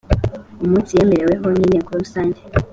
umunsi 0.63 0.91
yemereweho 0.99 1.45
n 1.57 1.61
inteko 1.65 1.89
rusange 2.01 2.39